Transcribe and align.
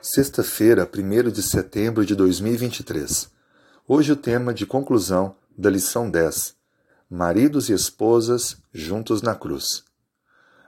Sexta-feira, 0.00 0.88
1 0.88 1.28
de 1.28 1.42
setembro 1.42 2.06
de 2.06 2.14
2023. 2.14 3.32
Hoje 3.86 4.12
o 4.12 4.16
tema 4.16 4.54
de 4.54 4.64
conclusão 4.64 5.34
da 5.56 5.68
lição 5.68 6.08
10: 6.08 6.54
Maridos 7.10 7.68
e 7.68 7.72
esposas 7.72 8.58
juntos 8.72 9.22
na 9.22 9.34
cruz. 9.34 9.82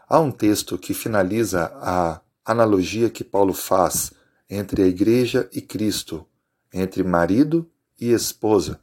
Há 0.08 0.18
um 0.18 0.32
texto 0.32 0.76
que 0.76 0.92
finaliza 0.92 1.70
a 1.76 2.20
analogia 2.44 3.08
que 3.08 3.22
Paulo 3.22 3.54
faz 3.54 4.12
entre 4.50 4.82
a 4.82 4.86
igreja 4.86 5.48
e 5.52 5.60
Cristo, 5.62 6.26
entre 6.74 7.04
marido 7.04 7.70
e 8.00 8.10
esposa, 8.10 8.80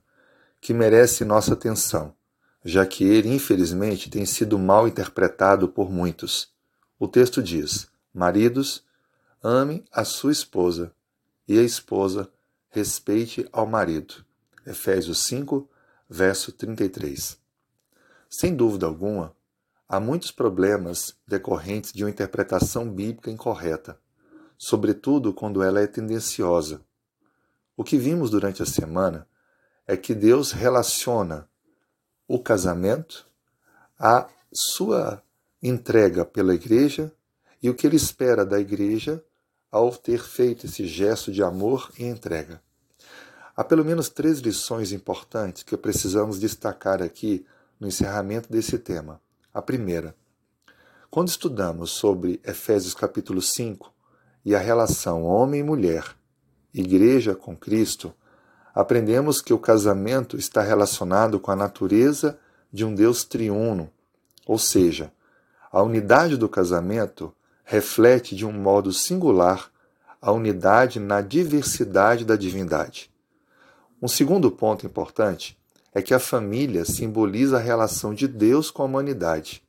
que 0.62 0.74
merece 0.74 1.26
nossa 1.26 1.56
atenção, 1.56 2.16
já 2.64 2.86
que 2.86 3.04
ele, 3.04 3.36
infelizmente, 3.36 4.10
tem 4.10 4.26
sido 4.26 4.58
mal 4.58 4.88
interpretado 4.88 5.68
por 5.68 5.92
muitos. 5.92 6.48
O 6.98 7.06
texto 7.06 7.44
diz: 7.44 7.90
Maridos, 8.14 8.87
Ame 9.50 9.86
a 9.94 10.04
sua 10.04 10.34
esposa 10.34 10.94
e 11.48 11.58
a 11.58 11.64
esposa 11.64 12.30
respeite 12.70 13.48
ao 13.54 13.66
marido. 13.66 14.26
Efésios 14.66 15.24
5, 15.24 15.70
verso 16.10 16.52
33. 16.52 17.40
Sem 18.30 18.54
dúvida 18.54 18.86
alguma, 18.88 19.34
há 19.88 20.02
muitos 20.02 20.32
problemas 20.32 21.16
decorrentes 21.26 21.94
de 21.94 22.04
uma 22.04 22.10
interpretação 22.10 22.92
bíblica 22.92 23.32
incorreta, 23.32 23.98
sobretudo 24.58 25.34
quando 25.34 25.64
ela 25.64 25.80
é 25.80 25.88
tendenciosa. 25.88 26.82
O 27.78 27.86
que 27.86 27.98
vimos 27.98 28.30
durante 28.30 28.62
a 28.62 28.66
semana 28.66 29.26
é 29.88 29.96
que 29.96 30.14
Deus 30.14 30.52
relaciona 30.52 31.48
o 32.28 32.38
casamento 32.38 33.26
à 33.98 34.28
sua 34.52 35.24
entrega 35.64 36.26
pela 36.26 36.54
igreja 36.54 37.14
e 37.64 37.70
o 37.70 37.74
que 37.74 37.88
ele 37.88 37.96
espera 37.96 38.46
da 38.46 38.60
igreja 38.60 39.24
ao 39.78 39.92
ter 39.92 40.24
feito 40.24 40.66
esse 40.66 40.88
gesto 40.88 41.32
de 41.32 41.44
amor 41.44 41.92
e 42.00 42.04
entrega. 42.04 42.60
Há 43.56 43.64
pelo 43.64 43.86
menos 43.86 44.10
três 44.10 44.40
lições 44.40 44.92
importantes 44.92 45.62
que 45.62 45.78
precisamos 45.78 46.40
destacar 46.40 47.02
aqui 47.02 47.46
no 47.80 47.88
encerramento 47.88 48.52
desse 48.52 48.80
tema. 48.80 49.22
A 49.54 49.62
primeira, 49.62 50.16
quando 51.12 51.28
estudamos 51.28 51.92
sobre 51.92 52.42
Efésios 52.44 52.96
capítulo 52.96 53.40
5 53.40 53.94
e 54.44 54.56
a 54.56 54.60
relação 54.60 55.24
homem 55.24 55.60
e 55.60 55.64
mulher, 55.64 56.04
igreja 56.74 57.36
com 57.36 57.56
Cristo, 57.56 58.12
aprendemos 58.74 59.42
que 59.42 59.54
o 59.54 59.60
casamento 59.60 60.38
está 60.38 60.62
relacionado 60.62 61.40
com 61.40 61.52
a 61.52 61.56
natureza 61.56 62.40
de 62.74 62.84
um 62.84 62.96
Deus 62.96 63.24
triuno, 63.24 63.92
ou 64.46 64.58
seja, 64.58 65.12
a 65.72 65.84
unidade 65.84 66.36
do 66.36 66.50
casamento 66.50 67.32
reflete 67.70 68.34
de 68.34 68.46
um 68.46 68.54
modo 68.54 68.94
singular 68.94 69.70
a 70.22 70.32
unidade 70.32 71.02
na 71.02 71.20
diversidade 71.20 72.24
da 72.24 72.38
divindade. 72.38 73.12
Um 74.02 74.08
segundo 74.08 74.50
ponto 74.50 74.86
importante 74.86 75.58
é 75.94 76.02
que 76.02 76.14
a 76.14 76.20
família 76.20 76.86
simboliza 76.86 77.58
a 77.58 77.60
relação 77.60 78.14
de 78.14 78.26
Deus 78.26 78.72
com 78.72 78.84
a 78.84 78.86
humanidade. 78.86 79.62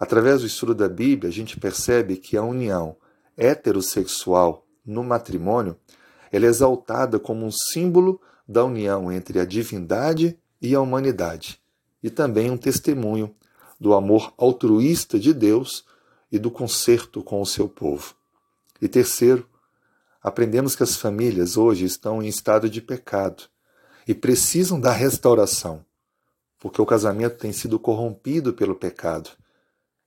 Através 0.00 0.40
do 0.40 0.46
estudo 0.46 0.74
da 0.74 0.88
Bíblia, 0.88 1.28
a 1.28 1.32
gente 1.32 1.60
percebe 1.60 2.16
que 2.16 2.34
a 2.34 2.42
união 2.42 2.96
heterossexual 3.36 4.66
no 4.84 5.04
matrimônio 5.04 5.76
é 6.32 6.38
exaltada 6.38 7.18
como 7.18 7.44
um 7.44 7.52
símbolo 7.52 8.18
da 8.48 8.64
união 8.64 9.12
entre 9.12 9.38
a 9.38 9.44
divindade 9.44 10.38
e 10.62 10.74
a 10.74 10.80
humanidade, 10.80 11.60
e 12.02 12.08
também 12.08 12.50
um 12.50 12.56
testemunho 12.56 13.34
do 13.78 13.92
amor 13.92 14.32
altruísta 14.38 15.18
de 15.18 15.34
Deus 15.34 15.84
e 16.32 16.38
do 16.38 16.50
conserto 16.50 17.22
com 17.22 17.42
o 17.42 17.46
seu 17.46 17.68
povo. 17.68 18.14
E 18.80 18.88
terceiro, 18.88 19.46
aprendemos 20.22 20.74
que 20.74 20.82
as 20.82 20.96
famílias 20.96 21.58
hoje 21.58 21.84
estão 21.84 22.22
em 22.22 22.26
estado 22.26 22.70
de 22.70 22.80
pecado 22.80 23.44
e 24.08 24.14
precisam 24.14 24.80
da 24.80 24.90
restauração, 24.90 25.84
porque 26.58 26.80
o 26.80 26.86
casamento 26.86 27.36
tem 27.36 27.52
sido 27.52 27.78
corrompido 27.78 28.54
pelo 28.54 28.74
pecado 28.74 29.30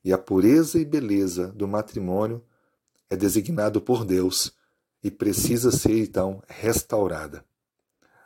e 0.03 0.11
a 0.13 0.17
pureza 0.17 0.79
e 0.79 0.85
beleza 0.85 1.47
do 1.47 1.67
matrimônio 1.67 2.43
é 3.09 3.15
designado 3.15 3.81
por 3.81 4.03
Deus 4.03 4.53
e 5.03 5.09
precisa 5.09 5.71
ser 5.71 5.99
então 5.99 6.43
restaurada. 6.47 7.45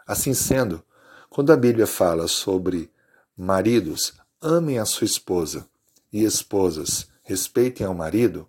Assim 0.05 0.33
sendo, 0.33 0.83
quando 1.29 1.51
a 1.51 1.57
Bíblia 1.57 1.85
fala 1.85 2.27
sobre 2.27 2.91
maridos, 3.35 4.13
amem 4.41 4.79
a 4.79 4.85
sua 4.85 5.05
esposa 5.05 5.67
e 6.11 6.23
esposas, 6.23 7.07
respeitem 7.29 7.85
ao 7.85 7.93
marido, 7.93 8.47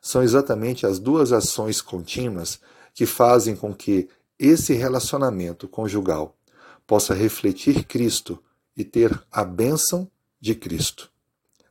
são 0.00 0.22
exatamente 0.22 0.86
as 0.86 1.00
duas 1.00 1.32
ações 1.32 1.82
contínuas 1.82 2.60
que 2.94 3.04
fazem 3.04 3.56
com 3.56 3.74
que 3.74 4.08
esse 4.38 4.74
relacionamento 4.74 5.66
conjugal 5.66 6.36
possa 6.86 7.14
refletir 7.14 7.84
Cristo 7.84 8.40
e 8.76 8.84
ter 8.84 9.20
a 9.30 9.44
bênção 9.44 10.08
de 10.40 10.54
Cristo. 10.54 11.10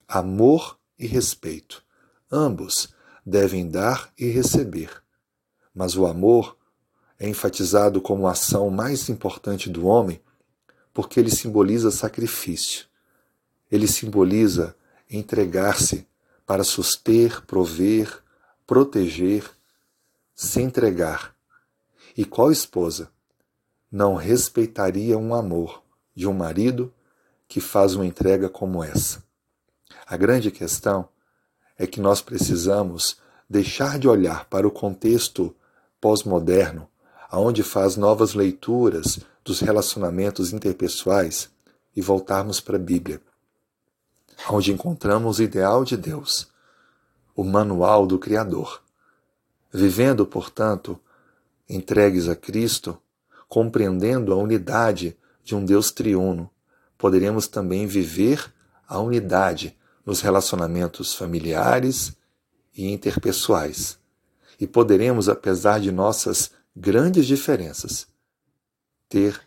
Amor 0.06 0.78
e 1.00 1.08
respeito. 1.08 1.84
Ambos 2.30 2.94
devem 3.26 3.70
dar 3.70 4.12
e 4.18 4.28
receber. 4.28 5.02
Mas 5.74 5.96
o 5.96 6.06
amor 6.06 6.58
é 7.18 7.30
enfatizado 7.30 8.02
como 8.02 8.28
a 8.28 8.32
ação 8.32 8.70
mais 8.70 9.08
importante 9.08 9.70
do 9.70 9.86
homem 9.86 10.22
porque 10.94 11.18
ele 11.18 11.32
simboliza 11.32 11.92
sacrifício. 11.92 12.88
Ele 13.72 13.88
simboliza 13.88 14.76
entregar-se 15.10 16.08
para 16.52 16.66
suster, 16.66 17.42
prover, 17.46 18.22
proteger, 18.68 19.50
se 20.36 20.62
entregar. 20.62 21.34
E 22.18 22.26
qual 22.26 22.52
esposa 22.52 23.10
não 23.90 24.16
respeitaria 24.16 25.18
um 25.18 25.34
amor 25.34 25.82
de 26.14 26.28
um 26.28 26.34
marido 26.34 26.94
que 27.48 27.62
faz 27.62 27.96
uma 27.96 28.06
entrega 28.06 28.50
como 28.50 28.84
essa? 28.84 29.24
A 30.06 30.18
grande 30.18 30.52
questão 30.52 31.08
é 31.78 31.88
que 31.88 32.02
nós 32.02 32.22
precisamos 32.22 33.16
deixar 33.50 33.98
de 33.98 34.10
olhar 34.10 34.44
para 34.50 34.68
o 34.68 34.72
contexto 34.72 35.56
pós-moderno, 36.02 36.86
aonde 37.30 37.64
faz 37.64 37.96
novas 37.96 38.34
leituras 38.34 39.22
dos 39.42 39.62
relacionamentos 39.62 40.52
interpessoais 40.52 41.50
e 41.96 42.02
voltarmos 42.02 42.60
para 42.60 42.76
a 42.76 42.78
Bíblia 42.78 43.22
onde 44.50 44.72
encontramos 44.72 45.40
o 45.40 45.44
ideal 45.44 45.84
de 45.84 45.96
Deus, 45.96 46.48
o 47.36 47.44
manual 47.44 48.06
do 48.08 48.18
Criador. 48.18 48.82
Vivendo, 49.72 50.26
portanto, 50.26 51.00
entregues 51.70 52.28
a 52.28 52.36
Cristo, 52.36 52.98
compreendendo 53.48 54.34
a 54.34 54.36
unidade 54.36 55.18
de 55.44 55.56
um 55.56 55.64
Deus 55.64 55.92
triuno, 55.92 56.50
poderemos 56.98 57.48
também 57.48 57.88
viver 57.88 58.52
a 58.88 59.00
unidade 59.00 59.78
nos 60.06 60.22
relacionamentos 60.22 61.14
familiares 61.14 62.16
e 62.76 62.92
interpessoais. 62.92 63.98
E 64.60 64.68
poderemos, 64.68 65.28
apesar 65.30 65.80
de 65.80 65.92
nossas 65.92 66.52
grandes 66.76 67.26
diferenças, 67.26 68.08
ter 69.10 69.42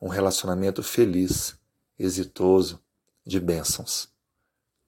um 0.00 0.08
relacionamento 0.08 0.82
feliz, 0.82 1.56
exitoso, 1.98 2.80
de 3.26 3.38
bênçãos. 3.38 4.08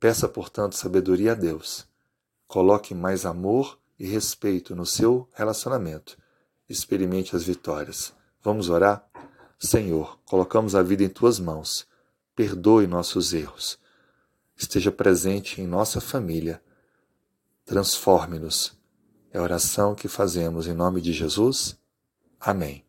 Peça, 0.03 0.29
portanto, 0.29 0.75
sabedoria 0.75 1.31
a 1.31 1.35
Deus. 1.37 1.87
Coloque 2.49 2.93
mais 2.93 3.25
amor 3.25 3.79
e 3.97 4.05
respeito 4.05 4.75
no 4.75 4.85
seu 4.85 5.29
relacionamento. 5.33 6.19
Experimente 6.69 7.37
as 7.37 7.45
vitórias. 7.45 8.13
Vamos 8.43 8.69
orar? 8.69 9.09
Senhor, 9.61 10.19
colocamos 10.25 10.75
a 10.75 10.83
vida 10.83 11.05
em 11.05 11.09
tuas 11.09 11.39
mãos. 11.39 11.87
Perdoe 12.35 12.89
nossos 12.89 13.33
erros. 13.33 13.79
Esteja 14.57 14.91
presente 14.91 15.61
em 15.61 15.69
nossa 15.69 16.01
família. 16.01 16.61
Transforme-nos. 17.65 18.77
É 19.31 19.39
a 19.39 19.43
oração 19.43 19.95
que 19.95 20.09
fazemos 20.09 20.67
em 20.67 20.75
nome 20.75 21.01
de 21.01 21.13
Jesus. 21.13 21.79
Amém. 22.41 22.85